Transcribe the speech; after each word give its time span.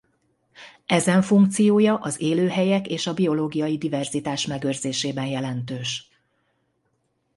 Ezen 0.85 1.21
funkciója 1.21 1.95
az 1.97 2.21
élőhelyek 2.21 2.87
és 2.87 3.07
a 3.07 3.13
biológiai 3.13 3.77
diverzitás 3.77 4.45
megőrzésében 4.45 5.25
jelentős. 5.27 6.09